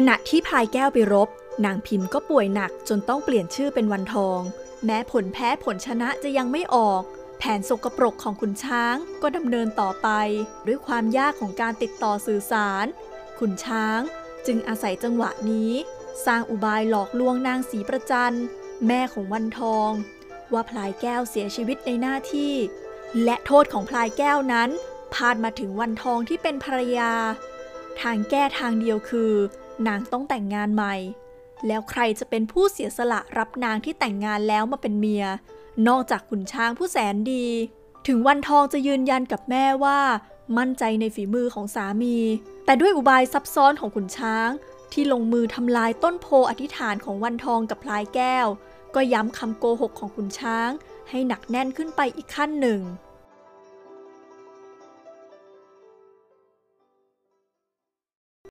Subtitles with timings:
[0.00, 1.28] ขณะที่พลายแก้วไปรบ
[1.64, 4.40] นางพิมพ์ก็ป่วยหนักจนต้องเปลี่ยนชื่อเป็นวันทอง
[4.84, 7.02] แม้ผลแพ้ผลชนะจะยังไม่ออก
[7.38, 10.08] แผนสกปรกของขุนช้างก็ดำเนินต่อไป
[10.66, 12.86] ด้วยความยากของการติดต่อสื่อสาร
[13.38, 14.00] ขุนช้าง
[14.46, 15.72] จึงอาศัยจังหวะนี้
[16.26, 18.36] สร้างอุบายหลอกลวงนางสีประจัน
[18.86, 19.90] แม่ของวันทอง
[20.52, 22.54] ว่าพลายแก้วเสียชีวิตในหน้าที่
[23.24, 24.70] และโทษของพลายแก้วนั้น
[25.14, 27.12] พาดมาถึงวันทองที่เป็นภรรยา
[28.00, 29.34] ทางแก้ทางเดียวคือ
[29.86, 30.94] นางต้องแต่งงานใหม่
[31.66, 35.24] แล้วใครจะเป็นผู้เสียสละรับนางที่แต่งงานแล้วมาเป็นเมีย
[35.88, 37.46] นอกจากขุนช้างผู้แสนดี
[38.06, 39.98] ถึงวันทองจะยืนยันกับแม่ว่า
[40.58, 42.16] มั่นใจในฝีมือของสามี
[42.64, 44.48] แต่ด้วยอุบายซับซ้อนของขุนช้าง
[44.92, 48.46] ที่ลงมือทำลายต้นโพอธิษฐานของวันทองกับพลายแก้ว
[48.94, 50.70] ก็ย้ำคำโกหกของขุนช้าง
[51.10, 52.80] ให้หนักแน่นขึ้นไปอีกขั้นหนึ่ง